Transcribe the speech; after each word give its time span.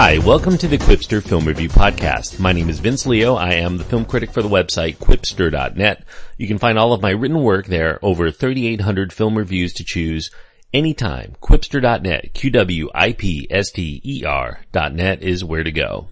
Hi, 0.00 0.18
welcome 0.18 0.56
to 0.58 0.68
the 0.68 0.78
Qwipster 0.78 1.20
Film 1.20 1.44
Review 1.44 1.68
Podcast. 1.68 2.38
My 2.38 2.52
name 2.52 2.70
is 2.70 2.78
Vince 2.78 3.04
Leo. 3.04 3.34
I 3.34 3.54
am 3.54 3.78
the 3.78 3.84
film 3.84 4.04
critic 4.04 4.30
for 4.30 4.42
the 4.42 4.48
website 4.48 4.98
qwipster.net. 4.98 6.04
You 6.36 6.46
can 6.46 6.58
find 6.58 6.78
all 6.78 6.92
of 6.92 7.02
my 7.02 7.10
written 7.10 7.42
work 7.42 7.66
there, 7.66 7.98
over 8.00 8.30
3,800 8.30 9.12
film 9.12 9.36
reviews 9.36 9.72
to 9.72 9.82
choose 9.82 10.30
anytime. 10.72 11.34
Qwipster.net, 11.42 12.32
Q-W-I-P-S-T-E-R 12.32 12.90
dot 14.70 14.94
net 14.94 15.20
is 15.20 15.44
where 15.44 15.64
to 15.64 15.72
go. 15.72 16.10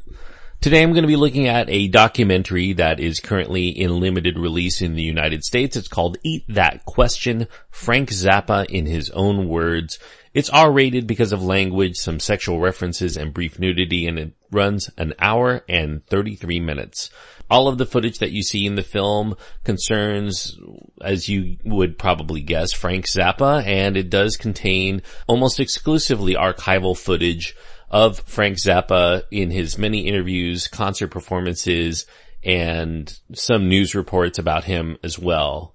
Today 0.61 0.83
I'm 0.83 0.91
going 0.91 1.03
to 1.03 1.09
be 1.09 1.15
looking 1.15 1.47
at 1.47 1.71
a 1.71 1.87
documentary 1.87 2.73
that 2.73 2.99
is 2.99 3.21
currently 3.21 3.69
in 3.69 4.01
limited 4.01 4.37
release 4.37 4.83
in 4.83 4.97
the 4.97 5.03
United 5.03 5.45
States. 5.45 5.77
It's 5.77 5.87
called 5.87 6.19
Eat 6.25 6.43
That 6.49 6.85
Question, 6.87 7.47
Frank 7.71 8.11
Zappa 8.11 8.69
in 8.69 8.87
his 8.87 9.11
own 9.11 9.47
words. 9.47 10.01
It's 10.37 10.51
R-rated 10.51 11.07
because 11.07 11.33
of 11.33 11.43
language, 11.43 11.97
some 11.97 12.21
sexual 12.21 12.61
references, 12.61 13.17
and 13.17 13.33
brief 13.33 13.59
nudity, 13.59 14.07
and 14.07 14.19
it 14.19 14.35
runs 14.53 14.91
an 14.99 15.15
hour 15.19 15.65
and 15.67 16.05
33 16.09 16.61
minutes. 16.61 17.09
All 17.49 17.69
of 17.69 17.79
the 17.79 17.87
footage 17.87 18.19
that 18.19 18.33
you 18.33 18.43
see 18.43 18.67
in 18.67 18.75
the 18.75 18.83
film 18.83 19.37
concerns, 19.65 20.59
as 21.01 21.27
you 21.27 21.57
would 21.65 21.99
probably 21.99 22.43
guess, 22.43 22.75
Frank 22.75 23.07
Zappa, 23.07 23.65
and 23.65 23.97
it 23.97 24.11
does 24.11 24.37
contain 24.37 25.01
almost 25.27 25.59
exclusively 25.59 26.35
archival 26.35 26.95
footage 26.95 27.57
of 27.89 28.21
Frank 28.21 28.59
Zappa 28.59 29.23
in 29.31 29.51
his 29.51 29.79
many 29.79 30.01
interviews, 30.01 30.69
concert 30.69 31.09
performances, 31.09 32.05
and 32.45 33.19
some 33.33 33.71
news 33.71 33.95
reports 33.95 34.39
about 34.39 34.65
him 34.65 34.99
as 35.03 35.19
well. 35.19 35.75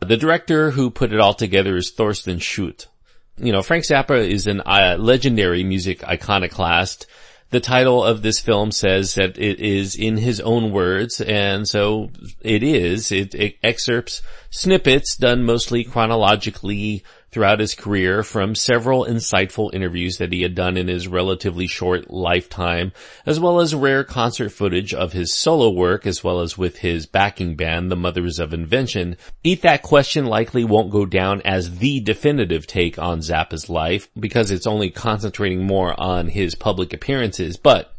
The 0.00 0.18
director 0.18 0.72
who 0.72 0.90
put 0.90 1.14
it 1.14 1.20
all 1.20 1.32
together 1.32 1.78
is 1.78 1.90
Thorsten 1.90 2.38
Schutt 2.38 2.88
you 3.36 3.52
know, 3.52 3.62
Frank 3.62 3.84
Zappa 3.84 4.26
is 4.26 4.46
an 4.46 4.60
uh, 4.60 4.96
legendary 4.98 5.64
music 5.64 6.04
iconoclast. 6.04 7.06
The 7.50 7.60
title 7.60 8.02
of 8.02 8.22
this 8.22 8.40
film 8.40 8.72
says 8.72 9.14
that 9.14 9.38
it 9.38 9.60
is 9.60 9.94
in 9.94 10.16
his 10.16 10.40
own 10.40 10.72
words, 10.72 11.20
and 11.20 11.68
so 11.68 12.10
it 12.40 12.62
is. 12.62 13.12
It, 13.12 13.34
it 13.34 13.56
excerpts 13.62 14.22
snippets 14.50 15.16
done 15.16 15.44
mostly 15.44 15.84
chronologically 15.84 17.04
throughout 17.34 17.58
his 17.58 17.74
career 17.74 18.22
from 18.22 18.54
several 18.54 19.04
insightful 19.04 19.74
interviews 19.74 20.18
that 20.18 20.32
he 20.32 20.42
had 20.42 20.54
done 20.54 20.76
in 20.76 20.86
his 20.86 21.08
relatively 21.08 21.66
short 21.66 22.08
lifetime, 22.08 22.92
as 23.26 23.40
well 23.40 23.58
as 23.58 23.74
rare 23.74 24.04
concert 24.04 24.50
footage 24.50 24.94
of 24.94 25.12
his 25.12 25.34
solo 25.34 25.68
work, 25.68 26.06
as 26.06 26.22
well 26.22 26.38
as 26.38 26.56
with 26.56 26.78
his 26.78 27.06
backing 27.06 27.56
band, 27.56 27.90
the 27.90 27.96
Mothers 27.96 28.38
of 28.38 28.54
Invention. 28.54 29.16
Eat 29.42 29.62
That 29.62 29.82
Question 29.82 30.26
likely 30.26 30.62
won't 30.62 30.92
go 30.92 31.04
down 31.04 31.42
as 31.44 31.78
the 31.78 31.98
definitive 31.98 32.68
take 32.68 33.00
on 33.00 33.18
Zappa's 33.18 33.68
life, 33.68 34.08
because 34.16 34.52
it's 34.52 34.68
only 34.68 34.90
concentrating 34.90 35.64
more 35.64 36.00
on 36.00 36.28
his 36.28 36.54
public 36.54 36.92
appearances, 36.92 37.56
but 37.56 37.96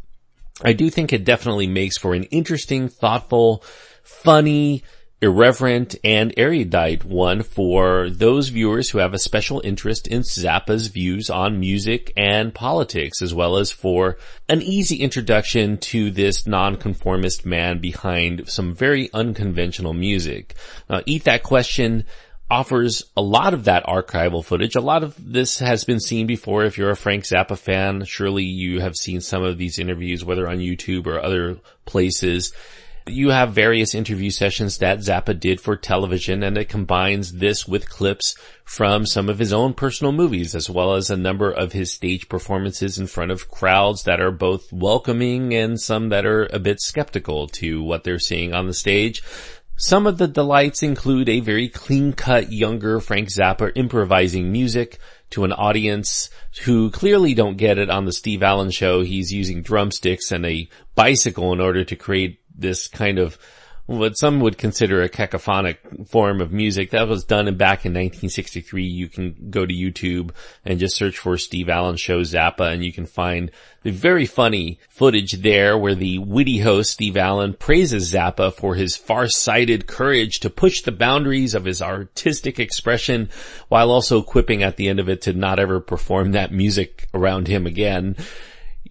I 0.64 0.72
do 0.72 0.90
think 0.90 1.12
it 1.12 1.26
definitely 1.26 1.68
makes 1.68 1.98
for 1.98 2.14
an 2.14 2.24
interesting, 2.24 2.88
thoughtful, 2.88 3.66
funny, 4.02 4.84
irreverent 5.26 5.96
and 6.04 6.32
erudite 6.38 7.04
one 7.04 7.42
for 7.42 8.12
those 8.12 8.50
viewers 8.50 8.92
who 8.92 9.00
have 9.00 9.12
a 9.12 9.20
special 9.20 9.60
interest 9.64 10.08
in 10.08 10.22
Zappa's 10.22 10.88
views 10.88 11.32
on 11.32 11.60
music 11.60 12.14
and 12.16 12.54
politics, 12.54 13.24
as 13.24 13.34
well 13.34 13.58
as 13.58 13.72
for 13.72 14.20
an 14.48 14.62
easy 14.62 14.98
introduction 14.98 15.78
to 15.80 16.12
this 16.12 16.46
nonconformist 16.46 17.44
man 17.44 17.80
behind 17.80 18.48
some 18.48 18.76
very 18.76 19.10
unconventional 19.14 19.96
music. 19.96 20.54
Uh, 20.88 21.02
Eat 21.08 21.24
That 21.24 21.42
Question 21.42 22.06
offers 22.48 23.06
a 23.18 23.22
lot 23.24 23.56
of 23.56 23.64
that 23.64 23.84
archival 23.88 24.46
footage. 24.46 24.76
A 24.76 24.80
lot 24.82 25.04
of 25.04 25.16
this 25.20 25.58
has 25.58 25.84
been 25.84 26.00
seen 26.00 26.28
before. 26.28 26.66
If 26.66 26.78
you're 26.78 26.92
a 26.92 26.96
Frank 26.96 27.24
Zappa 27.24 27.58
fan, 27.58 28.06
surely 28.06 28.44
you 28.44 28.80
have 28.82 28.96
seen 28.96 29.22
some 29.22 29.44
of 29.44 29.58
these 29.58 29.80
interviews, 29.80 30.24
whether 30.24 30.48
on 30.48 30.60
YouTube 30.60 31.08
or 31.08 31.20
other 31.20 31.58
places. 31.86 32.54
You 33.08 33.30
have 33.30 33.54
various 33.54 33.94
interview 33.94 34.32
sessions 34.32 34.80
that 34.80 34.98
Zappa 34.98 35.40
did 35.40 35.62
for 35.62 35.76
television 35.76 36.42
and 36.42 36.58
it 36.58 36.70
combines 36.70 37.34
this 37.34 37.68
with 37.68 37.88
clips 37.88 38.36
from 38.64 39.06
some 39.06 39.30
of 39.30 39.38
his 39.38 39.54
own 39.54 39.76
personal 39.76 40.12
movies 40.12 40.56
as 40.56 40.72
well 40.72 40.96
as 40.96 41.12
a 41.12 41.18
number 41.18 41.52
of 41.52 41.72
his 41.72 41.94
stage 41.94 42.28
performances 42.28 42.98
in 42.98 43.06
front 43.06 43.30
of 43.30 43.52
crowds 43.52 44.04
that 44.04 44.20
are 44.20 44.32
both 44.32 44.74
welcoming 44.74 45.54
and 45.54 45.80
some 45.80 46.10
that 46.10 46.26
are 46.26 46.48
a 46.48 46.58
bit 46.58 46.82
skeptical 46.82 47.48
to 47.48 47.84
what 47.84 48.04
they're 48.04 48.18
seeing 48.18 48.56
on 48.56 48.66
the 48.66 48.74
stage. 48.74 49.22
Some 49.78 50.08
of 50.08 50.18
the 50.18 50.28
delights 50.28 50.82
include 50.82 51.30
a 51.30 51.42
very 51.42 51.68
clean-cut 51.68 52.52
younger 52.52 53.00
Frank 53.02 53.30
Zappa 53.30 53.72
improvising 53.76 54.52
music 54.52 55.00
to 55.32 55.44
an 55.44 55.52
audience 55.52 56.30
who 56.64 56.90
clearly 56.90 57.34
don't 57.34 57.58
get 57.58 57.78
it 57.78 57.90
on 57.90 58.06
the 58.06 58.14
Steve 58.14 58.42
Allen 58.42 58.72
show. 58.72 59.02
He's 59.02 59.34
using 59.34 59.62
drumsticks 59.62 60.32
and 60.32 60.46
a 60.46 60.70
bicycle 60.96 61.52
in 61.52 61.60
order 61.60 61.84
to 61.84 61.96
create 61.98 62.40
this 62.58 62.88
kind 62.88 63.20
of 63.20 63.38
what 63.88 64.18
some 64.18 64.40
would 64.40 64.58
consider 64.58 65.02
a 65.02 65.10
cacophonic 65.10 66.08
form 66.08 66.42
of 66.42 66.52
music 66.52 66.90
that 66.90 67.08
was 67.08 67.24
done 67.24 67.46
back 67.56 67.86
in 67.86 67.92
1963. 67.92 68.84
You 68.84 69.08
can 69.08 69.50
go 69.52 69.66
to 69.66 69.74
YouTube 69.74 70.32
and 70.64 70.80
just 70.80 70.96
search 70.96 71.20
for 71.20 71.38
Steve 71.38 71.70
Allen 71.70 71.96
show 71.96 72.22
Zappa 72.22 72.74
and 72.74 72.84
you 72.84 72.92
can 72.92 73.06
find 73.06 73.52
the 73.84 73.92
very 73.92 74.26
funny 74.26 74.80
footage 74.90 75.34
there 75.34 75.78
where 75.78 75.94
the 75.94 76.18
witty 76.18 76.60
host 76.60 76.92
Steve 76.92 77.16
Allen 77.16 77.54
praises 77.54 78.12
Zappa 78.12 78.52
for 78.52 78.74
his 78.74 78.96
far-sighted 78.96 79.86
courage 79.86 80.40
to 80.40 80.50
push 80.50 80.82
the 80.82 80.92
boundaries 80.92 81.54
of 81.54 81.66
his 81.66 81.82
artistic 81.82 82.60
expression 82.60 83.30
while 83.68 83.92
also 83.92 84.24
quipping 84.24 84.64
at 84.64 84.78
the 84.78 84.90
end 84.90 85.00
of 85.00 85.10
it 85.10 85.22
to 85.22 85.34
not 85.34 85.60
ever 85.60 85.80
perform 85.80 86.32
that 86.32 86.52
music 86.52 87.08
around 87.14 87.48
him 87.48 87.68
again. 87.68 88.16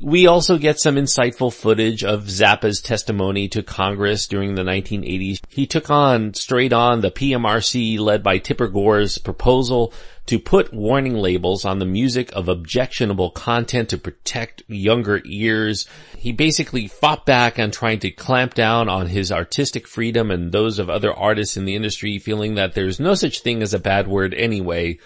We 0.04 0.26
also 0.26 0.59
get 0.59 0.78
some 0.78 0.97
insightful 0.97 1.50
footage 1.50 2.04
of 2.04 2.25
Zappa's 2.25 2.82
testimony 2.82 3.48
to 3.48 3.62
Congress 3.62 4.26
during 4.26 4.54
the 4.54 4.62
1980s. 4.62 5.41
He 5.48 5.66
took 5.66 5.88
on 5.88 6.34
straight 6.34 6.75
on 6.75 7.00
the 7.00 7.10
PMRC 7.10 7.98
led 7.98 8.22
by 8.22 8.37
Tipper 8.37 8.69
Gore's 8.69 9.16
proposal 9.16 9.94
to 10.26 10.38
put 10.38 10.75
warning 10.75 11.15
labels 11.15 11.65
on 11.65 11.78
the 11.78 11.87
music 11.87 12.31
of 12.34 12.50
objectionable 12.50 13.31
content 13.31 13.88
to 13.88 13.97
protect 13.97 14.62
younger 14.69 15.22
ears. 15.25 15.88
He 16.19 16.32
basically 16.32 16.86
fought 16.86 17.25
back 17.25 17.59
on 17.59 17.71
trying 17.71 18.00
to 18.00 18.10
clamp 18.10 18.53
down 18.53 18.91
on 18.91 19.06
his 19.06 19.32
artistic 19.32 19.88
freedom 19.88 20.31
and 20.31 20.53
those 20.53 20.78
of 20.78 20.91
other 20.91 21.15
artists 21.15 21.56
in 21.56 21.65
the 21.65 21.76
industry 21.76 22.19
feeling 22.19 22.56
that 22.56 22.75
there's 22.75 23.00
no 23.00 23.15
such 23.15 23.41
thing 23.41 23.62
as 23.62 23.72
a 23.72 23.78
bad 23.78 24.06
word 24.06 24.34
anyway. 24.34 24.98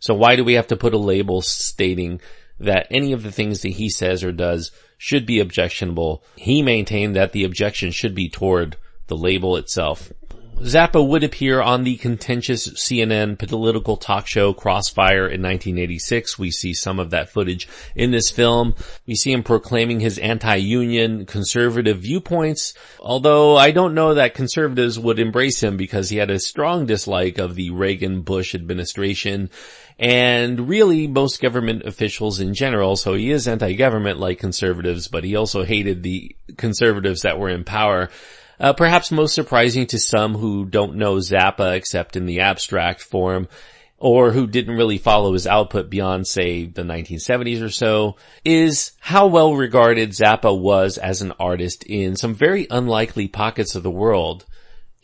So 0.00 0.14
why 0.14 0.34
do 0.34 0.44
we 0.44 0.54
have 0.54 0.68
to 0.68 0.76
put 0.76 0.94
a 0.94 0.98
label 0.98 1.42
stating 1.42 2.22
that 2.58 2.86
any 2.90 3.12
of 3.12 3.22
the 3.22 3.32
things 3.32 3.62
that 3.62 3.70
he 3.70 3.88
says 3.88 4.24
or 4.24 4.32
does 4.32 4.70
should 4.98 5.26
be 5.26 5.40
objectionable. 5.40 6.24
He 6.36 6.62
maintained 6.62 7.16
that 7.16 7.32
the 7.32 7.44
objection 7.44 7.90
should 7.90 8.14
be 8.14 8.28
toward 8.28 8.76
the 9.08 9.16
label 9.16 9.56
itself. 9.56 10.12
Zappa 10.60 11.06
would 11.06 11.22
appear 11.22 11.60
on 11.60 11.84
the 11.84 11.96
contentious 11.96 12.66
CNN 12.66 13.38
political 13.38 13.98
talk 13.98 14.26
show 14.26 14.54
Crossfire 14.54 15.26
in 15.26 15.42
1986. 15.42 16.38
We 16.38 16.50
see 16.50 16.72
some 16.72 16.98
of 16.98 17.10
that 17.10 17.28
footage 17.28 17.68
in 17.94 18.10
this 18.10 18.30
film. 18.30 18.74
We 19.06 19.16
see 19.16 19.32
him 19.32 19.42
proclaiming 19.42 20.00
his 20.00 20.16
anti-union 20.16 21.26
conservative 21.26 21.98
viewpoints, 21.98 22.72
although 23.00 23.54
I 23.56 23.70
don't 23.70 23.94
know 23.94 24.14
that 24.14 24.32
conservatives 24.32 24.98
would 24.98 25.18
embrace 25.18 25.62
him 25.62 25.76
because 25.76 26.08
he 26.08 26.16
had 26.16 26.30
a 26.30 26.38
strong 26.38 26.86
dislike 26.86 27.36
of 27.36 27.54
the 27.54 27.70
Reagan-Bush 27.70 28.54
administration 28.54 29.50
and 29.98 30.68
really 30.68 31.06
most 31.06 31.40
government 31.40 31.84
officials 31.84 32.40
in 32.40 32.54
general. 32.54 32.96
So 32.96 33.14
he 33.14 33.30
is 33.30 33.48
anti-government 33.48 34.18
like 34.18 34.38
conservatives, 34.38 35.08
but 35.08 35.24
he 35.24 35.36
also 35.36 35.64
hated 35.64 36.02
the 36.02 36.36
conservatives 36.56 37.22
that 37.22 37.38
were 37.38 37.48
in 37.48 37.64
power. 37.64 38.10
Uh, 38.58 38.72
perhaps 38.72 39.10
most 39.10 39.34
surprising 39.34 39.86
to 39.86 39.98
some 39.98 40.34
who 40.34 40.64
don't 40.64 40.96
know 40.96 41.16
Zappa 41.16 41.76
except 41.76 42.16
in 42.16 42.26
the 42.26 42.40
abstract 42.40 43.02
form, 43.02 43.48
or 43.98 44.32
who 44.32 44.46
didn't 44.46 44.76
really 44.76 44.98
follow 44.98 45.32
his 45.32 45.46
output 45.46 45.88
beyond, 45.88 46.26
say, 46.26 46.66
the 46.66 46.82
1970s 46.82 47.62
or 47.62 47.70
so, 47.70 48.16
is 48.44 48.92
how 49.00 49.26
well 49.26 49.54
regarded 49.54 50.10
Zappa 50.10 50.58
was 50.58 50.98
as 50.98 51.22
an 51.22 51.32
artist 51.40 51.84
in 51.84 52.16
some 52.16 52.34
very 52.34 52.66
unlikely 52.70 53.28
pockets 53.28 53.74
of 53.74 53.82
the 53.82 53.90
world. 53.90 54.44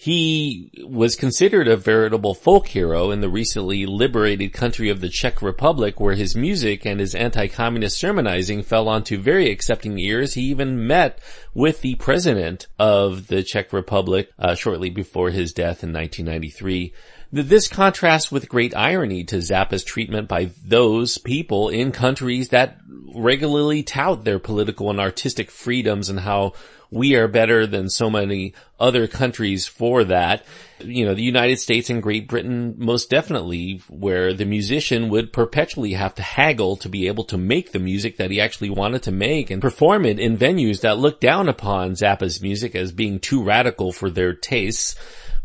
He 0.02 0.72
was 0.84 1.14
considered 1.14 1.68
a 1.68 1.76
veritable 1.76 2.34
folk 2.34 2.66
hero 2.66 3.12
in 3.12 3.20
the 3.20 3.28
recently 3.28 3.86
liberated 3.86 4.52
country 4.52 4.88
of 4.88 5.00
the 5.00 5.08
Czech 5.08 5.40
Republic 5.40 6.00
where 6.00 6.16
his 6.16 6.34
music 6.34 6.84
and 6.84 6.98
his 6.98 7.14
anti-communist 7.14 7.98
sermonizing 7.98 8.64
fell 8.64 8.88
onto 8.88 9.16
very 9.16 9.48
accepting 9.48 10.00
ears. 10.00 10.34
He 10.34 10.42
even 10.42 10.88
met 10.88 11.20
with 11.54 11.82
the 11.82 11.94
president 11.94 12.66
of 12.80 13.28
the 13.28 13.44
Czech 13.44 13.72
Republic 13.72 14.28
uh, 14.40 14.56
shortly 14.56 14.90
before 14.90 15.30
his 15.30 15.52
death 15.52 15.84
in 15.84 15.92
1993. 15.92 16.92
This 17.30 17.68
contrasts 17.68 18.32
with 18.32 18.48
great 18.48 18.76
irony 18.76 19.22
to 19.26 19.36
Zappa's 19.36 19.84
treatment 19.84 20.26
by 20.26 20.50
those 20.66 21.18
people 21.18 21.68
in 21.68 21.92
countries 21.92 22.48
that 22.48 22.76
regularly 23.14 23.84
tout 23.84 24.24
their 24.24 24.40
political 24.40 24.90
and 24.90 24.98
artistic 24.98 25.48
freedoms 25.48 26.08
and 26.08 26.18
how 26.18 26.54
we 26.92 27.16
are 27.16 27.26
better 27.26 27.66
than 27.66 27.88
so 27.88 28.10
many 28.10 28.52
other 28.78 29.06
countries 29.08 29.66
for 29.66 30.04
that. 30.04 30.44
You 30.78 31.06
know, 31.06 31.14
the 31.14 31.22
United 31.22 31.58
States 31.58 31.88
and 31.88 32.02
Great 32.02 32.28
Britain 32.28 32.74
most 32.76 33.08
definitely 33.08 33.82
where 33.88 34.34
the 34.34 34.44
musician 34.44 35.08
would 35.08 35.32
perpetually 35.32 35.94
have 35.94 36.14
to 36.16 36.22
haggle 36.22 36.76
to 36.76 36.90
be 36.90 37.08
able 37.08 37.24
to 37.24 37.38
make 37.38 37.72
the 37.72 37.78
music 37.78 38.18
that 38.18 38.30
he 38.30 38.42
actually 38.42 38.68
wanted 38.68 39.04
to 39.04 39.12
make 39.12 39.50
and 39.50 39.62
perform 39.62 40.04
it 40.04 40.18
in 40.18 40.36
venues 40.36 40.82
that 40.82 40.98
looked 40.98 41.22
down 41.22 41.48
upon 41.48 41.92
Zappa's 41.92 42.42
music 42.42 42.74
as 42.74 42.92
being 42.92 43.18
too 43.18 43.42
radical 43.42 43.90
for 43.90 44.10
their 44.10 44.34
tastes. 44.34 44.94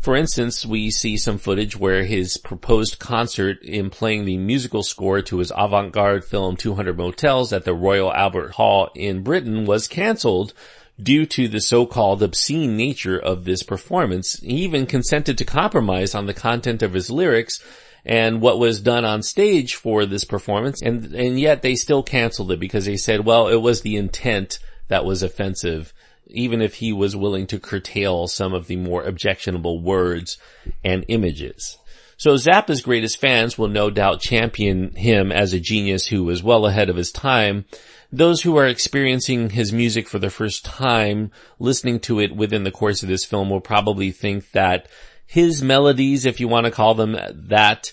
For 0.00 0.14
instance, 0.14 0.66
we 0.66 0.90
see 0.90 1.16
some 1.16 1.38
footage 1.38 1.76
where 1.76 2.04
his 2.04 2.36
proposed 2.36 2.98
concert 2.98 3.62
in 3.62 3.90
playing 3.90 4.26
the 4.26 4.36
musical 4.36 4.82
score 4.82 5.22
to 5.22 5.38
his 5.38 5.52
avant-garde 5.56 6.24
film 6.24 6.56
200 6.56 6.96
Motels 6.96 7.52
at 7.52 7.64
the 7.64 7.74
Royal 7.74 8.12
Albert 8.12 8.52
Hall 8.52 8.90
in 8.94 9.22
Britain 9.22 9.64
was 9.64 9.88
cancelled 9.88 10.52
due 11.00 11.26
to 11.26 11.48
the 11.48 11.60
so-called 11.60 12.22
obscene 12.22 12.76
nature 12.76 13.18
of 13.18 13.44
this 13.44 13.62
performance. 13.62 14.40
He 14.40 14.64
even 14.64 14.86
consented 14.86 15.38
to 15.38 15.44
compromise 15.44 16.14
on 16.14 16.26
the 16.26 16.34
content 16.34 16.82
of 16.82 16.92
his 16.92 17.10
lyrics 17.10 17.62
and 18.04 18.40
what 18.40 18.58
was 18.58 18.80
done 18.80 19.04
on 19.04 19.22
stage 19.22 19.74
for 19.74 20.06
this 20.06 20.24
performance 20.24 20.80
and, 20.82 21.14
and 21.14 21.38
yet 21.38 21.62
they 21.62 21.74
still 21.74 22.02
canceled 22.02 22.52
it 22.52 22.60
because 22.60 22.86
they 22.86 22.96
said, 22.96 23.24
well, 23.24 23.48
it 23.48 23.60
was 23.60 23.82
the 23.82 23.96
intent 23.96 24.58
that 24.88 25.04
was 25.04 25.22
offensive 25.22 25.92
even 26.30 26.60
if 26.60 26.74
he 26.74 26.92
was 26.92 27.16
willing 27.16 27.46
to 27.46 27.58
curtail 27.58 28.26
some 28.26 28.52
of 28.52 28.66
the 28.66 28.76
more 28.76 29.02
objectionable 29.02 29.80
words 29.80 30.38
and 30.84 31.04
images. 31.08 31.78
So 32.16 32.34
Zappa's 32.34 32.82
greatest 32.82 33.20
fans 33.20 33.56
will 33.56 33.68
no 33.68 33.90
doubt 33.90 34.20
champion 34.20 34.94
him 34.94 35.30
as 35.30 35.52
a 35.52 35.60
genius 35.60 36.06
who 36.06 36.24
was 36.24 36.42
well 36.42 36.66
ahead 36.66 36.90
of 36.90 36.96
his 36.96 37.12
time. 37.12 37.64
Those 38.10 38.42
who 38.42 38.56
are 38.56 38.66
experiencing 38.66 39.50
his 39.50 39.72
music 39.72 40.08
for 40.08 40.18
the 40.18 40.30
first 40.30 40.64
time, 40.64 41.30
listening 41.58 42.00
to 42.00 42.20
it 42.20 42.34
within 42.34 42.64
the 42.64 42.70
course 42.70 43.02
of 43.02 43.08
this 43.08 43.24
film 43.24 43.50
will 43.50 43.60
probably 43.60 44.12
think 44.12 44.52
that 44.52 44.88
his 45.26 45.62
melodies, 45.62 46.24
if 46.24 46.40
you 46.40 46.48
want 46.48 46.64
to 46.64 46.70
call 46.70 46.94
them 46.94 47.18
that, 47.34 47.92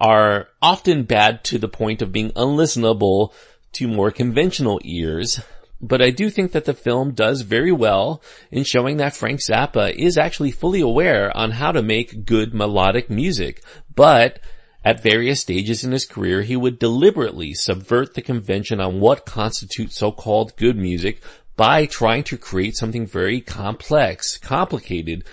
are 0.00 0.48
often 0.60 1.04
bad 1.04 1.44
to 1.44 1.58
the 1.58 1.68
point 1.68 2.02
of 2.02 2.10
being 2.10 2.30
unlistenable 2.32 3.32
to 3.74 3.86
more 3.86 4.10
conventional 4.10 4.80
ears, 4.82 5.40
but 5.80 6.00
I 6.00 6.10
do 6.10 6.30
think 6.30 6.52
that 6.52 6.64
the 6.64 6.74
film 6.74 7.12
does 7.12 7.42
very 7.42 7.72
well 7.72 8.22
in 8.50 8.64
showing 8.64 8.98
that 8.98 9.16
Frank 9.16 9.40
Zappa 9.40 9.92
is 9.92 10.16
actually 10.16 10.52
fully 10.52 10.80
aware 10.80 11.36
on 11.36 11.52
how 11.52 11.72
to 11.72 11.82
make 11.82 12.24
good 12.24 12.54
melodic 12.54 13.10
music, 13.10 13.62
but 13.94 14.38
at 14.84 15.02
various 15.02 15.40
stages 15.40 15.84
in 15.84 15.92
his 15.92 16.04
career, 16.04 16.42
he 16.42 16.56
would 16.56 16.78
deliberately 16.78 17.54
subvert 17.54 18.14
the 18.14 18.22
convention 18.22 18.80
on 18.80 19.00
what 19.00 19.26
constitutes 19.26 19.96
so-called 19.96 20.56
good 20.56 20.76
music 20.76 21.22
by 21.56 21.86
trying 21.86 22.24
to 22.24 22.38
create 22.38 22.76
something 22.76 23.06
very 23.06 23.40
complex, 23.40 24.38
complicated, 24.38 25.24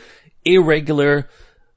irregular, 0.45 1.29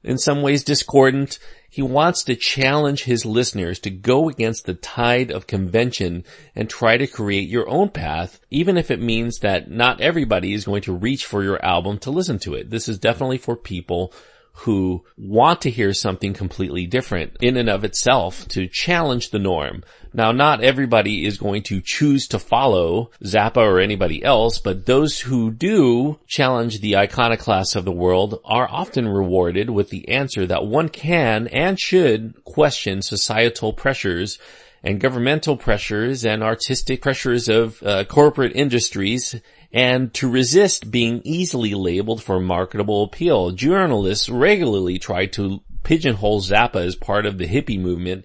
in 0.03 0.17
some 0.17 0.41
ways 0.41 0.63
discordant, 0.63 1.39
he 1.69 1.81
wants 1.81 2.23
to 2.25 2.35
challenge 2.35 3.05
his 3.05 3.25
listeners 3.25 3.79
to 3.79 3.89
go 3.89 4.29
against 4.29 4.65
the 4.65 4.75
tide 4.75 5.31
of 5.31 5.47
convention 5.47 6.23
and 6.55 6.69
try 6.69 6.97
to 6.97 7.07
create 7.07 7.49
your 7.49 7.67
own 7.67 7.89
path, 7.89 8.39
even 8.51 8.77
if 8.77 8.91
it 8.91 9.01
means 9.01 9.39
that 9.39 9.71
not 9.71 10.01
everybody 10.01 10.53
is 10.53 10.65
going 10.65 10.83
to 10.83 10.93
reach 10.93 11.25
for 11.25 11.41
your 11.41 11.63
album 11.65 11.97
to 11.99 12.11
listen 12.11 12.37
to 12.37 12.53
it. 12.53 12.69
This 12.69 12.87
is 12.87 12.99
definitely 12.99 13.39
for 13.39 13.55
people 13.55 14.13
who 14.57 15.03
want 15.17 15.61
to 15.61 15.69
hear 15.69 15.93
something 15.93 16.33
completely 16.33 16.85
different 16.85 17.35
in 17.41 17.57
and 17.57 17.69
of 17.69 17.83
itself 17.83 18.47
to 18.47 18.67
challenge 18.67 19.31
the 19.31 19.39
norm. 19.39 19.83
Now, 20.13 20.31
not 20.31 20.63
everybody 20.63 21.25
is 21.25 21.39
going 21.39 21.63
to 21.63 21.81
choose 21.83 22.27
to 22.27 22.39
follow 22.39 23.09
Zappa 23.23 23.57
or 23.57 23.79
anybody 23.79 24.23
else, 24.23 24.59
but 24.59 24.85
those 24.85 25.19
who 25.19 25.49
do 25.49 26.19
challenge 26.27 26.81
the 26.81 26.97
iconoclasts 26.97 27.75
of 27.75 27.83
the 27.83 27.91
world 27.91 28.39
are 28.45 28.69
often 28.69 29.07
rewarded 29.07 29.71
with 29.71 29.89
the 29.89 30.07
answer 30.07 30.45
that 30.45 30.65
one 30.65 30.89
can 30.89 31.47
and 31.47 31.79
should 31.79 32.43
question 32.43 33.01
societal 33.01 33.73
pressures 33.73 34.37
and 34.83 34.99
governmental 34.99 35.57
pressures 35.57 36.25
and 36.25 36.43
artistic 36.43 37.01
pressures 37.01 37.49
of 37.49 37.81
uh, 37.83 38.03
corporate 38.03 38.55
industries 38.55 39.39
and 39.73 40.13
to 40.13 40.29
resist 40.29 40.91
being 40.91 41.19
easily 41.23 41.73
labeled 41.73 42.21
for 42.21 42.39
marketable 42.39 43.03
appeal. 43.03 43.51
Journalists 43.51 44.29
regularly 44.29 44.99
try 44.99 45.25
to 45.25 45.61
pigeonhole 45.83 46.41
Zappa 46.41 46.85
as 46.85 46.95
part 46.95 47.25
of 47.25 47.39
the 47.39 47.47
hippie 47.47 47.79
movement, 47.79 48.23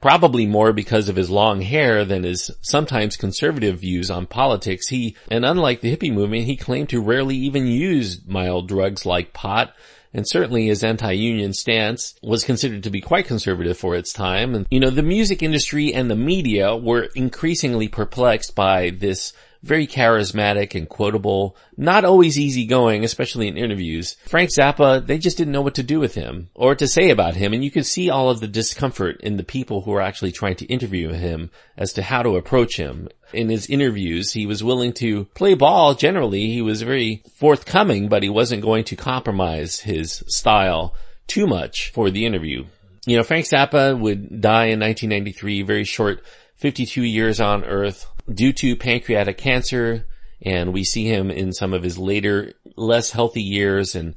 probably 0.00 0.46
more 0.46 0.72
because 0.72 1.08
of 1.08 1.16
his 1.16 1.28
long 1.28 1.60
hair 1.60 2.04
than 2.04 2.22
his 2.22 2.50
sometimes 2.62 3.16
conservative 3.16 3.80
views 3.80 4.10
on 4.10 4.26
politics. 4.26 4.88
He, 4.88 5.14
and 5.30 5.44
unlike 5.44 5.82
the 5.82 5.94
hippie 5.94 6.12
movement, 6.12 6.46
he 6.46 6.56
claimed 6.56 6.88
to 6.88 7.02
rarely 7.02 7.36
even 7.36 7.66
use 7.66 8.26
mild 8.26 8.66
drugs 8.66 9.04
like 9.04 9.34
pot, 9.34 9.74
and 10.14 10.26
certainly 10.26 10.66
his 10.66 10.82
anti-union 10.82 11.52
stance 11.52 12.14
was 12.22 12.42
considered 12.42 12.84
to 12.84 12.90
be 12.90 13.02
quite 13.02 13.26
conservative 13.26 13.76
for 13.76 13.94
its 13.94 14.14
time. 14.14 14.54
And, 14.54 14.66
you 14.70 14.80
know, 14.80 14.88
the 14.88 15.02
music 15.02 15.42
industry 15.42 15.92
and 15.92 16.10
the 16.10 16.16
media 16.16 16.74
were 16.74 17.08
increasingly 17.14 17.88
perplexed 17.88 18.54
by 18.54 18.90
this 18.90 19.34
very 19.66 19.86
charismatic 19.86 20.74
and 20.74 20.88
quotable, 20.88 21.56
not 21.76 22.04
always 22.04 22.38
easygoing, 22.38 23.04
especially 23.04 23.48
in 23.48 23.56
interviews. 23.56 24.16
Frank 24.26 24.50
Zappa, 24.50 25.04
they 25.06 25.18
just 25.18 25.36
didn't 25.36 25.52
know 25.52 25.60
what 25.60 25.74
to 25.74 25.82
do 25.82 26.00
with 26.00 26.14
him 26.14 26.48
or 26.54 26.74
to 26.74 26.88
say 26.88 27.10
about 27.10 27.34
him. 27.34 27.52
And 27.52 27.62
you 27.64 27.70
could 27.70 27.86
see 27.86 28.08
all 28.08 28.30
of 28.30 28.40
the 28.40 28.48
discomfort 28.48 29.20
in 29.20 29.36
the 29.36 29.42
people 29.42 29.82
who 29.82 29.90
were 29.90 30.00
actually 30.00 30.32
trying 30.32 30.56
to 30.56 30.66
interview 30.66 31.12
him 31.12 31.50
as 31.76 31.92
to 31.94 32.02
how 32.02 32.22
to 32.22 32.36
approach 32.36 32.76
him. 32.76 33.08
In 33.32 33.48
his 33.48 33.68
interviews, 33.68 34.32
he 34.32 34.46
was 34.46 34.64
willing 34.64 34.92
to 34.94 35.24
play 35.34 35.54
ball 35.54 35.94
generally. 35.94 36.46
He 36.46 36.62
was 36.62 36.82
very 36.82 37.22
forthcoming, 37.34 38.08
but 38.08 38.22
he 38.22 38.30
wasn't 38.30 38.62
going 38.62 38.84
to 38.84 38.96
compromise 38.96 39.80
his 39.80 40.22
style 40.28 40.94
too 41.26 41.46
much 41.46 41.90
for 41.92 42.10
the 42.10 42.24
interview. 42.24 42.64
You 43.04 43.16
know, 43.16 43.22
Frank 43.22 43.46
Zappa 43.46 43.98
would 43.98 44.40
die 44.40 44.66
in 44.66 44.80
1993, 44.80 45.62
very 45.62 45.84
short 45.84 46.22
52 46.56 47.02
years 47.02 47.38
on 47.38 47.64
earth 47.64 48.06
due 48.32 48.52
to 48.54 48.76
pancreatic 48.76 49.38
cancer. 49.38 50.06
And 50.42 50.72
we 50.72 50.84
see 50.84 51.06
him 51.06 51.30
in 51.30 51.52
some 51.52 51.72
of 51.72 51.82
his 51.82 51.98
later, 51.98 52.52
less 52.76 53.10
healthy 53.10 53.42
years 53.42 53.94
and 53.94 54.14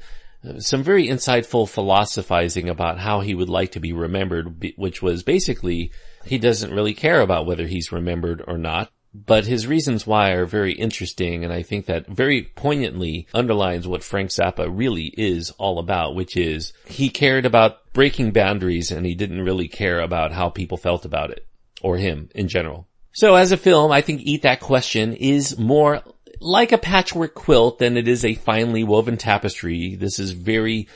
uh, 0.48 0.60
some 0.60 0.84
very 0.84 1.08
insightful 1.08 1.68
philosophizing 1.68 2.70
about 2.70 3.00
how 3.00 3.22
he 3.22 3.36
would 3.36 3.50
like 3.50 3.72
to 3.74 3.80
be 3.80 3.94
remembered, 3.94 4.74
which 4.78 5.02
was 5.02 5.24
basically 5.24 5.92
he 6.26 6.38
doesn't 6.38 6.74
really 6.74 6.94
care 6.94 7.22
about 7.22 7.46
whether 7.46 7.68
he's 7.68 7.92
remembered 7.92 8.44
or 8.48 8.58
not. 8.58 8.92
But 9.12 9.46
his 9.46 9.66
reasons 9.66 10.06
why 10.06 10.32
are 10.32 10.46
very 10.46 10.74
interesting 10.74 11.44
and 11.44 11.52
I 11.52 11.64
think 11.64 11.88
that 11.88 12.06
very 12.08 12.44
poignantly 12.56 13.28
underlines 13.34 13.88
what 13.88 14.04
Frank 14.04 14.30
Zappa 14.30 14.70
really 14.72 15.14
is 15.18 15.50
all 15.52 15.80
about, 15.80 16.14
which 16.14 16.38
is 16.38 16.74
he 16.86 17.10
cared 17.10 17.46
about 17.46 17.92
breaking 17.92 18.32
boundaries 18.32 18.92
and 18.92 19.08
he 19.08 19.16
didn't 19.16 19.42
really 19.42 19.68
care 19.68 20.00
about 20.00 20.34
how 20.34 20.50
people 20.50 20.78
felt 20.78 21.06
about 21.06 21.32
it 21.32 21.49
or 21.82 21.98
him 21.98 22.30
in 22.36 22.48
general. 22.48 22.88
So 23.12 23.36
as 23.36 23.52
a 23.52 23.58
film, 23.58 23.92
I 23.92 24.02
think 24.02 24.22
Eat 24.22 24.44
That 24.44 24.60
Question 24.60 25.14
is 25.14 25.58
more 25.58 26.02
like 26.40 26.72
a 26.72 26.78
patchwork 26.78 27.34
quilt 27.34 27.80
than 27.80 27.98
it 27.98 28.08
is 28.08 28.24
a 28.24 28.36
finely 28.36 28.84
woven 28.84 29.18
tapestry. 29.18 29.96
This 29.96 30.20
is 30.20 30.32
very, 30.32 30.88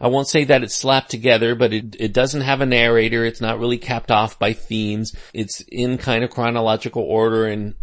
I 0.00 0.08
won't 0.08 0.28
say 0.28 0.44
that 0.44 0.62
it's 0.62 0.74
slapped 0.74 1.10
together, 1.10 1.54
but 1.54 1.72
it, 1.72 1.96
it 1.98 2.12
doesn't 2.12 2.42
have 2.42 2.60
a 2.60 2.66
narrator. 2.66 3.24
It's 3.24 3.40
not 3.40 3.58
really 3.58 3.78
capped 3.78 4.10
off 4.10 4.38
by 4.38 4.52
themes. 4.52 5.14
It's 5.32 5.62
in 5.68 5.96
kind 5.96 6.24
of 6.24 6.30
chronological 6.30 7.02
order 7.02 7.46
and 7.46 7.74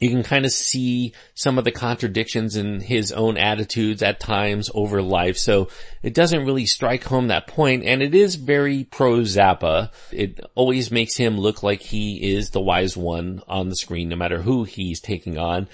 you 0.00 0.10
can 0.10 0.22
kind 0.22 0.44
of 0.44 0.52
see 0.52 1.12
some 1.34 1.58
of 1.58 1.64
the 1.64 1.72
contradictions 1.72 2.56
in 2.56 2.80
his 2.80 3.12
own 3.12 3.38
attitudes 3.38 4.02
at 4.02 4.20
times 4.20 4.70
over 4.74 5.00
life. 5.00 5.38
So 5.38 5.68
it 6.02 6.12
doesn't 6.12 6.44
really 6.44 6.66
strike 6.66 7.04
home 7.04 7.28
that 7.28 7.46
point 7.46 7.84
and 7.84 8.02
it 8.02 8.14
is 8.14 8.34
very 8.34 8.84
pro 8.84 9.20
Zappa. 9.20 9.90
It 10.12 10.40
always 10.54 10.90
makes 10.90 11.16
him 11.16 11.38
look 11.38 11.62
like 11.62 11.80
he 11.80 12.34
is 12.34 12.50
the 12.50 12.60
wise 12.60 12.96
one 12.96 13.42
on 13.48 13.68
the 13.68 13.76
screen 13.76 14.08
no 14.08 14.16
matter 14.16 14.42
who 14.42 14.64
he's 14.64 15.00
taking 15.00 15.38
on. 15.38 15.68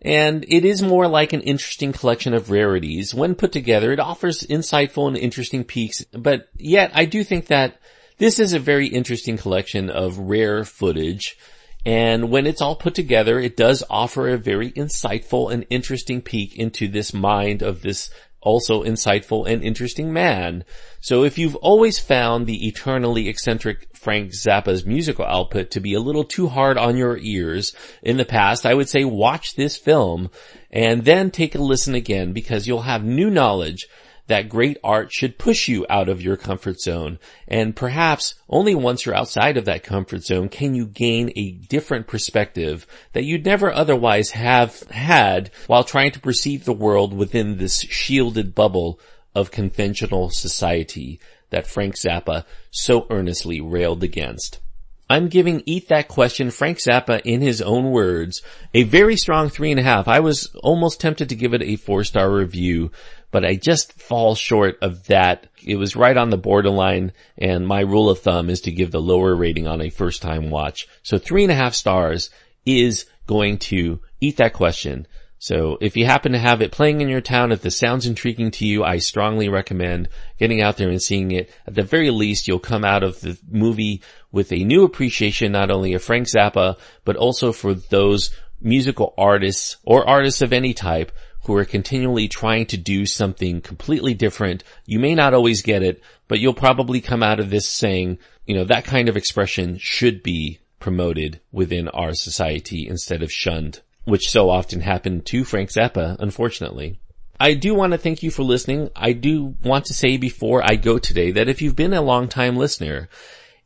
And 0.00 0.44
it 0.46 0.64
is 0.64 0.82
more 0.82 1.08
like 1.08 1.32
an 1.32 1.40
interesting 1.40 1.92
collection 1.92 2.34
of 2.34 2.50
rarities. 2.50 3.14
When 3.14 3.34
put 3.34 3.50
together, 3.50 3.92
it 3.92 3.98
offers 3.98 4.46
insightful 4.46 5.08
and 5.08 5.16
interesting 5.16 5.64
peeks, 5.64 6.04
but 6.12 6.48
yet 6.56 6.92
I 6.94 7.06
do 7.06 7.24
think 7.24 7.46
that 7.46 7.80
this 8.18 8.38
is 8.38 8.52
a 8.52 8.60
very 8.60 8.86
interesting 8.86 9.36
collection 9.36 9.90
of 9.90 10.18
rare 10.18 10.64
footage 10.64 11.36
and 11.86 12.30
when 12.30 12.48
it's 12.48 12.60
all 12.60 12.74
put 12.74 12.96
together, 12.96 13.38
it 13.38 13.56
does 13.56 13.84
offer 13.88 14.28
a 14.28 14.36
very 14.36 14.72
insightful 14.72 15.52
and 15.52 15.64
interesting 15.70 16.20
peek 16.20 16.56
into 16.56 16.88
this 16.88 17.14
mind 17.14 17.62
of 17.62 17.82
this 17.82 18.10
also 18.40 18.82
insightful 18.82 19.48
and 19.48 19.62
interesting 19.62 20.12
man. 20.12 20.64
So 21.00 21.22
if 21.22 21.38
you've 21.38 21.54
always 21.54 22.00
found 22.00 22.48
the 22.48 22.66
eternally 22.66 23.28
eccentric 23.28 23.86
Frank 23.94 24.32
Zappa's 24.32 24.84
musical 24.84 25.24
output 25.26 25.70
to 25.70 25.80
be 25.80 25.94
a 25.94 26.00
little 26.00 26.24
too 26.24 26.48
hard 26.48 26.76
on 26.76 26.96
your 26.96 27.18
ears 27.18 27.72
in 28.02 28.16
the 28.16 28.24
past, 28.24 28.66
I 28.66 28.74
would 28.74 28.88
say 28.88 29.04
watch 29.04 29.54
this 29.54 29.76
film 29.76 30.30
and 30.72 31.04
then 31.04 31.30
take 31.30 31.54
a 31.54 31.62
listen 31.62 31.94
again 31.94 32.32
because 32.32 32.66
you'll 32.66 32.82
have 32.82 33.04
new 33.04 33.30
knowledge 33.30 33.86
that 34.26 34.48
great 34.48 34.78
art 34.82 35.12
should 35.12 35.38
push 35.38 35.68
you 35.68 35.86
out 35.88 36.08
of 36.08 36.22
your 36.22 36.36
comfort 36.36 36.80
zone. 36.80 37.18
And 37.46 37.76
perhaps 37.76 38.34
only 38.48 38.74
once 38.74 39.04
you're 39.04 39.14
outside 39.14 39.56
of 39.56 39.64
that 39.66 39.84
comfort 39.84 40.24
zone 40.24 40.48
can 40.48 40.74
you 40.74 40.86
gain 40.86 41.32
a 41.36 41.52
different 41.52 42.06
perspective 42.06 42.86
that 43.12 43.24
you'd 43.24 43.44
never 43.44 43.72
otherwise 43.72 44.30
have 44.30 44.82
had 44.90 45.50
while 45.66 45.84
trying 45.84 46.12
to 46.12 46.20
perceive 46.20 46.64
the 46.64 46.72
world 46.72 47.12
within 47.14 47.58
this 47.58 47.80
shielded 47.80 48.54
bubble 48.54 48.98
of 49.34 49.50
conventional 49.50 50.30
society 50.30 51.20
that 51.50 51.66
Frank 51.66 51.94
Zappa 51.94 52.44
so 52.70 53.06
earnestly 53.10 53.60
railed 53.60 54.02
against. 54.02 54.60
I'm 55.08 55.28
giving 55.28 55.62
Eat 55.66 55.88
That 55.88 56.08
Question, 56.08 56.50
Frank 56.50 56.78
Zappa, 56.78 57.20
in 57.24 57.40
his 57.40 57.62
own 57.62 57.92
words, 57.92 58.42
a 58.74 58.82
very 58.82 59.16
strong 59.16 59.48
three 59.48 59.70
and 59.70 59.78
a 59.78 59.84
half. 59.84 60.08
I 60.08 60.18
was 60.18 60.52
almost 60.64 61.00
tempted 61.00 61.28
to 61.28 61.36
give 61.36 61.54
it 61.54 61.62
a 61.62 61.76
four 61.76 62.02
star 62.02 62.28
review, 62.28 62.90
but 63.30 63.44
I 63.44 63.56
just 63.56 63.92
fall 63.94 64.34
short 64.34 64.78
of 64.82 65.06
that. 65.06 65.46
It 65.64 65.76
was 65.76 65.96
right 65.96 66.16
on 66.16 66.30
the 66.30 66.38
borderline, 66.38 67.12
and 67.36 67.66
my 67.66 67.80
rule 67.80 68.08
of 68.08 68.20
thumb 68.20 68.50
is 68.50 68.60
to 68.62 68.72
give 68.72 68.90
the 68.90 69.00
lower 69.00 69.34
rating 69.34 69.66
on 69.66 69.80
a 69.80 69.90
first 69.90 70.22
time 70.22 70.50
watch. 70.50 70.86
So 71.02 71.18
three 71.18 71.42
and 71.42 71.52
a 71.52 71.56
half 71.56 71.74
stars 71.74 72.30
is 72.64 73.06
going 73.26 73.58
to 73.58 74.00
Eat 74.20 74.36
That 74.36 74.52
Question. 74.52 75.06
So 75.38 75.76
if 75.80 75.96
you 75.96 76.06
happen 76.06 76.32
to 76.32 76.38
have 76.38 76.62
it 76.62 76.72
playing 76.72 77.02
in 77.02 77.08
your 77.08 77.20
town, 77.20 77.52
if 77.52 77.60
this 77.60 77.78
sounds 77.78 78.06
intriguing 78.06 78.50
to 78.52 78.66
you, 78.66 78.82
I 78.82 78.98
strongly 78.98 79.48
recommend 79.48 80.08
getting 80.38 80.62
out 80.62 80.78
there 80.78 80.88
and 80.88 81.02
seeing 81.02 81.30
it. 81.30 81.50
At 81.66 81.74
the 81.74 81.82
very 81.82 82.10
least, 82.10 82.48
you'll 82.48 82.58
come 82.58 82.84
out 82.84 83.02
of 83.02 83.20
the 83.20 83.38
movie 83.48 84.02
with 84.32 84.50
a 84.50 84.64
new 84.64 84.84
appreciation 84.84 85.52
not 85.52 85.70
only 85.70 85.92
of 85.92 86.02
Frank 86.02 86.26
Zappa, 86.26 86.78
but 87.04 87.16
also 87.16 87.52
for 87.52 87.74
those 87.74 88.30
musical 88.60 89.12
artists 89.18 89.76
or 89.84 90.08
artists 90.08 90.40
of 90.40 90.52
any 90.52 90.72
type 90.72 91.12
who 91.46 91.56
are 91.56 91.64
continually 91.64 92.28
trying 92.28 92.66
to 92.66 92.76
do 92.76 93.06
something 93.06 93.60
completely 93.60 94.14
different. 94.14 94.64
You 94.84 94.98
may 94.98 95.14
not 95.14 95.34
always 95.34 95.62
get 95.62 95.82
it, 95.82 96.02
but 96.28 96.40
you'll 96.40 96.54
probably 96.54 97.00
come 97.00 97.22
out 97.22 97.40
of 97.40 97.50
this 97.50 97.68
saying, 97.68 98.18
you 98.44 98.54
know, 98.54 98.64
that 98.64 98.84
kind 98.84 99.08
of 99.08 99.16
expression 99.16 99.78
should 99.78 100.22
be 100.22 100.60
promoted 100.80 101.40
within 101.52 101.88
our 101.88 102.14
society 102.14 102.86
instead 102.88 103.22
of 103.22 103.32
shunned 103.32 103.80
which 104.06 104.30
so 104.30 104.48
often 104.48 104.80
happened 104.80 105.26
to 105.26 105.44
Frank 105.44 105.70
Zappa, 105.70 106.16
unfortunately. 106.20 106.98
I 107.38 107.54
do 107.54 107.74
want 107.74 107.92
to 107.92 107.98
thank 107.98 108.22
you 108.22 108.30
for 108.30 108.44
listening. 108.44 108.88
I 108.96 109.12
do 109.12 109.56
want 109.62 109.84
to 109.86 109.94
say 109.94 110.16
before 110.16 110.62
I 110.64 110.76
go 110.76 110.98
today 110.98 111.32
that 111.32 111.48
if 111.48 111.60
you've 111.60 111.76
been 111.76 111.92
a 111.92 112.00
long 112.00 112.28
time 112.28 112.56
listener 112.56 113.08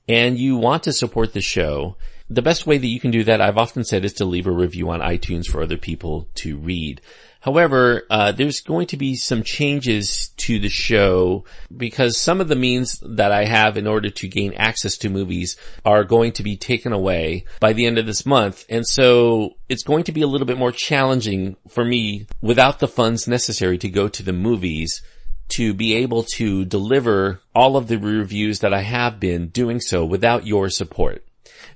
and 0.08 0.38
you 0.38 0.56
want 0.56 0.82
to 0.84 0.92
support 0.92 1.34
the 1.34 1.42
show, 1.42 1.96
the 2.28 2.42
best 2.42 2.66
way 2.66 2.78
that 2.78 2.86
you 2.86 2.98
can 2.98 3.10
do 3.10 3.22
that, 3.24 3.40
I've 3.40 3.58
often 3.58 3.84
said, 3.84 4.04
is 4.04 4.14
to 4.14 4.24
leave 4.24 4.46
a 4.46 4.50
review 4.50 4.90
on 4.90 5.00
iTunes 5.00 5.46
for 5.46 5.62
other 5.62 5.76
people 5.76 6.26
to 6.36 6.56
read. 6.56 7.00
However, 7.40 8.06
uh, 8.10 8.32
there's 8.32 8.60
going 8.60 8.86
to 8.88 8.96
be 8.96 9.14
some 9.16 9.42
changes 9.42 10.28
to 10.36 10.58
the 10.58 10.68
show 10.68 11.44
because 11.74 12.18
some 12.18 12.40
of 12.40 12.48
the 12.48 12.56
means 12.56 13.02
that 13.02 13.32
I 13.32 13.44
have 13.46 13.78
in 13.78 13.86
order 13.86 14.10
to 14.10 14.28
gain 14.28 14.52
access 14.54 14.98
to 14.98 15.08
movies 15.08 15.56
are 15.84 16.04
going 16.04 16.32
to 16.32 16.42
be 16.42 16.56
taken 16.56 16.92
away 16.92 17.44
by 17.58 17.72
the 17.72 17.86
end 17.86 17.96
of 17.96 18.06
this 18.06 18.26
month. 18.26 18.66
And 18.68 18.86
so 18.86 19.56
it's 19.68 19.82
going 19.82 20.04
to 20.04 20.12
be 20.12 20.20
a 20.20 20.26
little 20.26 20.46
bit 20.46 20.58
more 20.58 20.72
challenging 20.72 21.56
for 21.68 21.84
me 21.84 22.26
without 22.42 22.78
the 22.78 22.88
funds 22.88 23.26
necessary 23.26 23.78
to 23.78 23.88
go 23.88 24.08
to 24.08 24.22
the 24.22 24.34
movies 24.34 25.02
to 25.48 25.74
be 25.74 25.94
able 25.94 26.22
to 26.22 26.64
deliver 26.64 27.40
all 27.54 27.76
of 27.76 27.88
the 27.88 27.98
reviews 27.98 28.60
that 28.60 28.72
I 28.72 28.82
have 28.82 29.18
been 29.18 29.48
doing 29.48 29.80
so 29.80 30.04
without 30.04 30.46
your 30.46 30.68
support. 30.70 31.24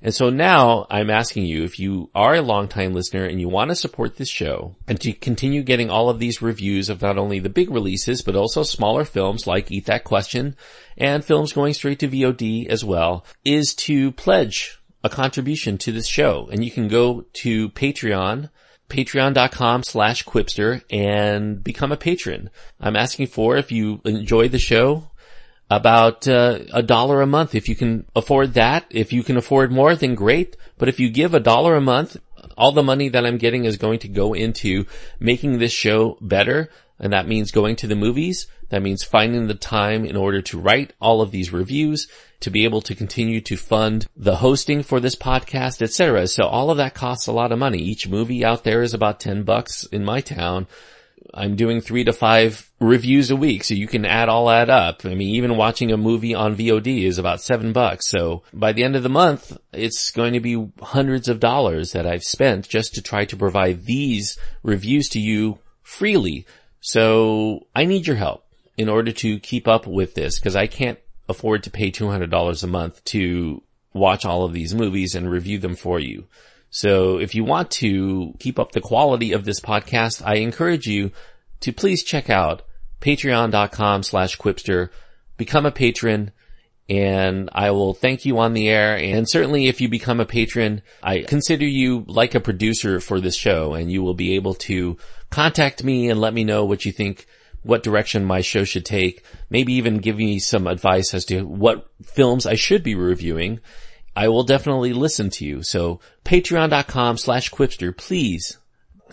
And 0.01 0.13
so 0.13 0.29
now 0.29 0.87
I'm 0.89 1.09
asking 1.09 1.45
you, 1.45 1.63
if 1.63 1.79
you 1.79 2.09
are 2.13 2.35
a 2.35 2.41
longtime 2.41 2.93
listener 2.93 3.25
and 3.25 3.39
you 3.39 3.49
want 3.49 3.69
to 3.69 3.75
support 3.75 4.17
this 4.17 4.29
show 4.29 4.75
and 4.87 4.99
to 5.01 5.13
continue 5.13 5.63
getting 5.63 5.89
all 5.89 6.09
of 6.09 6.19
these 6.19 6.41
reviews 6.41 6.89
of 6.89 7.01
not 7.01 7.17
only 7.17 7.39
the 7.39 7.49
big 7.49 7.69
releases, 7.69 8.21
but 8.21 8.35
also 8.35 8.63
smaller 8.63 9.05
films 9.05 9.47
like 9.47 9.71
Eat 9.71 9.85
That 9.85 10.03
Question 10.03 10.55
and 10.97 11.23
films 11.23 11.53
going 11.53 11.73
straight 11.73 11.99
to 11.99 12.07
VOD 12.07 12.67
as 12.67 12.83
well, 12.83 13.25
is 13.43 13.73
to 13.75 14.11
pledge 14.13 14.79
a 15.03 15.09
contribution 15.09 15.77
to 15.77 15.91
this 15.91 16.07
show. 16.07 16.49
And 16.51 16.63
you 16.63 16.71
can 16.71 16.87
go 16.87 17.25
to 17.33 17.69
Patreon, 17.69 18.49
patreon.com 18.89 19.83
slash 19.83 20.23
qwipster 20.25 20.83
and 20.89 21.63
become 21.63 21.91
a 21.91 21.97
patron. 21.97 22.49
I'm 22.79 22.95
asking 22.95 23.27
for 23.27 23.57
if 23.57 23.71
you 23.71 24.01
enjoy 24.05 24.47
the 24.47 24.59
show, 24.59 25.11
about 25.69 26.27
uh, 26.27 26.59
a 26.73 26.83
dollar 26.83 27.21
a 27.21 27.27
month. 27.27 27.55
If 27.55 27.67
you 27.67 27.75
can 27.75 28.05
afford 28.15 28.53
that, 28.53 28.85
if 28.89 29.11
you 29.11 29.23
can 29.23 29.37
afford 29.37 29.71
more, 29.71 29.95
then 29.95 30.15
great. 30.15 30.55
But 30.77 30.89
if 30.89 30.99
you 30.99 31.09
give 31.09 31.33
a 31.33 31.39
dollar 31.39 31.75
a 31.75 31.81
month, 31.81 32.17
all 32.57 32.71
the 32.71 32.83
money 32.83 33.09
that 33.09 33.25
I'm 33.25 33.37
getting 33.37 33.65
is 33.65 33.77
going 33.77 33.99
to 33.99 34.07
go 34.07 34.33
into 34.33 34.85
making 35.19 35.57
this 35.57 35.71
show 35.71 36.17
better. 36.21 36.69
And 36.99 37.11
that 37.13 37.27
means 37.27 37.51
going 37.51 37.75
to 37.77 37.87
the 37.87 37.95
movies. 37.95 38.47
That 38.69 38.81
means 38.81 39.03
finding 39.03 39.47
the 39.47 39.55
time 39.55 40.05
in 40.05 40.15
order 40.15 40.41
to 40.43 40.59
write 40.59 40.93
all 40.99 41.21
of 41.21 41.31
these 41.31 41.53
reviews, 41.53 42.07
to 42.39 42.49
be 42.49 42.63
able 42.63 42.81
to 42.81 42.95
continue 42.95 43.41
to 43.41 43.57
fund 43.57 44.07
the 44.15 44.37
hosting 44.37 44.83
for 44.83 44.99
this 44.99 45.15
podcast, 45.15 45.81
etc. 45.81 46.27
So 46.27 46.45
all 46.45 46.69
of 46.69 46.77
that 46.77 46.93
costs 46.93 47.27
a 47.27 47.31
lot 47.31 47.51
of 47.51 47.59
money. 47.59 47.79
Each 47.79 48.07
movie 48.07 48.45
out 48.45 48.63
there 48.63 48.81
is 48.81 48.93
about 48.93 49.19
10 49.19 49.43
bucks 49.43 49.83
in 49.85 50.05
my 50.05 50.21
town. 50.21 50.67
I'm 51.33 51.55
doing 51.55 51.81
three 51.81 52.03
to 52.05 52.13
five 52.13 52.64
reviews 52.79 53.31
a 53.31 53.35
week, 53.35 53.63
so 53.63 53.73
you 53.73 53.87
can 53.87 54.05
add 54.05 54.29
all 54.29 54.47
that 54.47 54.69
up. 54.69 55.05
I 55.05 55.15
mean, 55.15 55.35
even 55.35 55.57
watching 55.57 55.91
a 55.91 55.97
movie 55.97 56.35
on 56.35 56.55
VOD 56.55 57.03
is 57.03 57.17
about 57.17 57.41
seven 57.41 57.71
bucks. 57.71 58.09
So 58.09 58.43
by 58.53 58.73
the 58.73 58.83
end 58.83 58.95
of 58.95 59.03
the 59.03 59.09
month, 59.09 59.57
it's 59.71 60.11
going 60.11 60.33
to 60.33 60.39
be 60.39 60.71
hundreds 60.81 61.29
of 61.29 61.39
dollars 61.39 61.93
that 61.93 62.05
I've 62.05 62.23
spent 62.23 62.67
just 62.67 62.95
to 62.95 63.01
try 63.01 63.25
to 63.25 63.37
provide 63.37 63.85
these 63.85 64.37
reviews 64.63 65.09
to 65.09 65.19
you 65.19 65.59
freely. 65.83 66.45
So 66.81 67.67
I 67.75 67.85
need 67.85 68.07
your 68.07 68.17
help 68.17 68.45
in 68.77 68.89
order 68.89 69.11
to 69.11 69.39
keep 69.39 69.67
up 69.67 69.87
with 69.87 70.15
this 70.15 70.37
because 70.39 70.55
I 70.55 70.67
can't 70.67 70.99
afford 71.29 71.63
to 71.63 71.71
pay 71.71 71.91
$200 71.91 72.63
a 72.63 72.67
month 72.67 73.03
to 73.05 73.63
watch 73.93 74.25
all 74.25 74.43
of 74.43 74.53
these 74.53 74.75
movies 74.75 75.15
and 75.15 75.31
review 75.31 75.57
them 75.59 75.75
for 75.75 75.99
you. 75.99 76.27
So 76.69 77.19
if 77.19 77.33
you 77.33 77.45
want 77.45 77.71
to 77.71 78.33
keep 78.39 78.59
up 78.59 78.73
the 78.73 78.81
quality 78.81 79.31
of 79.31 79.45
this 79.45 79.61
podcast, 79.61 80.21
I 80.25 80.35
encourage 80.35 80.85
you 80.85 81.11
to 81.61 81.71
please 81.71 82.03
check 82.03 82.29
out 82.29 82.63
patreon.com 83.01 84.03
slash 84.03 84.37
qwipster, 84.37 84.89
become 85.37 85.65
a 85.65 85.71
patron, 85.71 86.31
and 86.87 87.49
I 87.53 87.71
will 87.71 87.93
thank 87.93 88.25
you 88.25 88.37
on 88.39 88.53
the 88.53 88.69
air. 88.69 88.95
And 88.97 89.29
certainly 89.29 89.67
if 89.67 89.81
you 89.81 89.89
become 89.89 90.19
a 90.19 90.25
patron, 90.25 90.81
I 91.01 91.21
consider 91.21 91.65
you 91.65 92.05
like 92.07 92.35
a 92.35 92.39
producer 92.39 92.99
for 92.99 93.19
this 93.19 93.35
show 93.35 93.73
and 93.73 93.91
you 93.91 94.03
will 94.03 94.13
be 94.13 94.35
able 94.35 94.53
to 94.55 94.97
contact 95.29 95.83
me 95.83 96.09
and 96.09 96.21
let 96.21 96.33
me 96.33 96.43
know 96.43 96.65
what 96.65 96.85
you 96.85 96.91
think 96.91 97.25
what 97.63 97.81
direction 97.81 98.23
my 98.23 98.41
show 98.41 98.63
should 98.63 98.85
take. 98.85 99.25
Maybe 99.49 99.73
even 99.73 99.97
give 99.97 100.17
me 100.17 100.37
some 100.37 100.67
advice 100.67 101.15
as 101.15 101.25
to 101.25 101.41
what 101.41 101.89
films 102.03 102.45
I 102.45 102.53
should 102.53 102.83
be 102.83 102.93
reviewing. 102.93 103.59
I 104.15 104.27
will 104.27 104.43
definitely 104.43 104.93
listen 104.93 105.31
to 105.31 105.45
you. 105.45 105.63
So 105.63 105.99
patreon.com 106.23 107.17
slash 107.17 107.49
qwipster, 107.49 107.95
please 107.97 108.59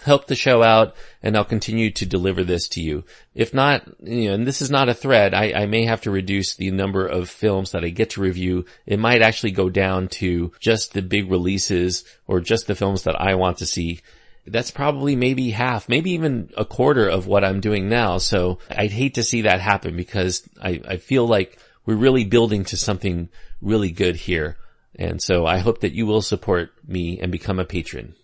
help 0.03 0.27
the 0.27 0.35
show 0.35 0.63
out 0.63 0.95
and 1.23 1.37
I'll 1.37 1.45
continue 1.45 1.91
to 1.93 2.07
deliver 2.07 2.45
this 2.45 2.69
to 2.69 2.81
you. 2.81 3.05
If 3.35 3.53
not, 3.53 3.87
you 4.03 4.29
know, 4.29 4.35
and 4.35 4.47
this 4.47 4.63
is 4.63 4.71
not 4.71 4.89
a 4.89 4.95
thread, 4.95 5.35
I, 5.35 5.53
I 5.53 5.67
may 5.67 5.85
have 5.85 6.01
to 6.03 6.11
reduce 6.11 6.55
the 6.55 6.71
number 6.71 7.07
of 7.07 7.29
films 7.29 7.73
that 7.73 7.85
I 7.85 7.91
get 7.91 8.11
to 8.11 8.21
review. 8.21 8.65
It 8.87 8.99
might 8.99 9.23
actually 9.23 9.53
go 9.53 9.69
down 9.69 10.09
to 10.09 10.53
just 10.61 10.93
the 10.93 11.03
big 11.03 11.31
releases 11.31 12.05
or 12.27 12.41
just 12.41 12.67
the 12.67 12.75
films 12.75 13.05
that 13.05 13.21
I 13.21 13.35
want 13.35 13.59
to 13.59 13.67
see. 13.67 14.01
That's 14.47 14.71
probably 14.71 15.15
maybe 15.15 15.51
half, 15.51 15.89
maybe 15.89 16.13
even 16.13 16.51
a 16.57 16.65
quarter 16.65 17.09
of 17.09 17.27
what 17.27 17.45
I'm 17.45 17.61
doing 17.61 17.89
now. 17.89 18.19
So 18.19 18.59
I'd 18.71 18.91
hate 18.91 19.15
to 19.15 19.23
see 19.23 19.43
that 19.43 19.61
happen 19.61 19.97
because 19.97 20.49
I, 20.61 20.81
I 20.87 20.97
feel 20.97 21.27
like 21.27 21.59
we're 21.87 21.95
really 21.95 22.25
building 22.25 22.65
to 22.67 22.77
something 22.77 23.29
really 23.61 23.91
good 23.91 24.17
here. 24.17 24.57
And 24.97 25.23
so 25.23 25.47
I 25.47 25.59
hope 25.59 25.81
that 25.81 25.93
you 25.93 26.07
will 26.07 26.23
support 26.23 26.73
me 26.87 27.19
and 27.21 27.31
become 27.31 27.59
a 27.59 27.65
patron. 27.65 28.15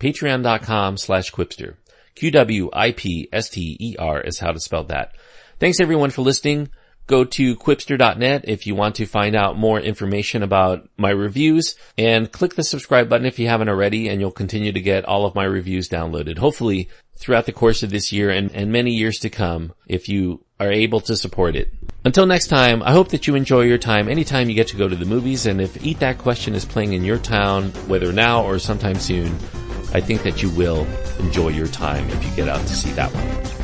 Patreon.com 0.00 0.96
slash 0.96 1.30
Qwipster. 1.30 1.76
Q-W-I-P-S-T-E-R 2.16 4.20
is 4.22 4.40
how 4.40 4.52
to 4.52 4.60
spell 4.60 4.84
that. 4.84 5.14
Thanks 5.58 5.80
everyone 5.80 6.10
for 6.10 6.22
listening. 6.22 6.70
Go 7.06 7.24
to 7.24 7.56
qwipster.net 7.56 8.44
if 8.46 8.66
you 8.66 8.76
want 8.76 8.94
to 8.96 9.06
find 9.06 9.34
out 9.34 9.58
more 9.58 9.80
information 9.80 10.44
about 10.44 10.88
my 10.96 11.10
reviews 11.10 11.74
and 11.98 12.30
click 12.30 12.54
the 12.54 12.62
subscribe 12.62 13.08
button 13.08 13.26
if 13.26 13.38
you 13.38 13.48
haven't 13.48 13.68
already 13.68 14.08
and 14.08 14.20
you'll 14.20 14.30
continue 14.30 14.70
to 14.70 14.80
get 14.80 15.04
all 15.04 15.26
of 15.26 15.34
my 15.34 15.44
reviews 15.44 15.88
downloaded. 15.88 16.38
Hopefully 16.38 16.88
throughout 17.16 17.46
the 17.46 17.52
course 17.52 17.82
of 17.82 17.90
this 17.90 18.12
year 18.12 18.30
and, 18.30 18.52
and 18.52 18.70
many 18.70 18.92
years 18.92 19.18
to 19.18 19.28
come 19.28 19.72
if 19.88 20.08
you 20.08 20.44
are 20.60 20.70
able 20.70 21.00
to 21.00 21.16
support 21.16 21.56
it. 21.56 21.72
Until 22.04 22.26
next 22.26 22.46
time, 22.46 22.82
I 22.82 22.92
hope 22.92 23.08
that 23.08 23.26
you 23.26 23.34
enjoy 23.34 23.62
your 23.62 23.76
time 23.76 24.08
anytime 24.08 24.48
you 24.48 24.54
get 24.54 24.68
to 24.68 24.76
go 24.76 24.88
to 24.88 24.96
the 24.96 25.04
movies 25.04 25.46
and 25.46 25.60
if 25.60 25.84
Eat 25.84 25.98
That 25.98 26.18
Question 26.18 26.54
is 26.54 26.64
playing 26.64 26.92
in 26.92 27.04
your 27.04 27.18
town, 27.18 27.70
whether 27.88 28.12
now 28.12 28.44
or 28.44 28.58
sometime 28.58 28.96
soon, 28.96 29.36
I 29.92 30.00
think 30.00 30.22
that 30.22 30.42
you 30.42 30.50
will 30.50 30.86
enjoy 31.18 31.48
your 31.48 31.66
time 31.68 32.08
if 32.10 32.24
you 32.24 32.30
get 32.36 32.48
out 32.48 32.60
to 32.60 32.74
see 32.74 32.90
that 32.92 33.12
one. 33.12 33.59